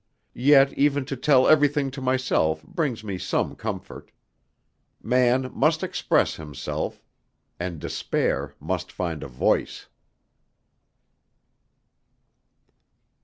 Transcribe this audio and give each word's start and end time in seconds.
Yet 0.33 0.73
even 0.73 1.05
to 1.05 1.15
tell 1.15 1.47
everything 1.47 1.91
to 1.91 2.01
myself 2.01 2.63
brings 2.63 3.03
me 3.03 3.19
some 3.19 3.53
comfort. 3.55 4.09
Man 4.99 5.51
must 5.53 5.83
express 5.83 6.37
himself; 6.37 7.03
and 7.59 7.77
despair 7.79 8.55
must 8.59 8.91
find 8.91 9.21
a 9.21 9.27
voice. 9.27 9.85